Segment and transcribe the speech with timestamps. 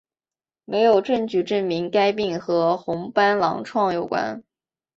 [0.65, 4.43] 没有证据证明该病和红斑狼疮有关。